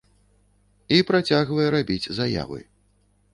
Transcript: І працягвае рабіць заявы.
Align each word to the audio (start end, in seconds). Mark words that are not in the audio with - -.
І 0.97 0.97
працягвае 1.09 1.67
рабіць 1.77 2.11
заявы. 2.21 2.59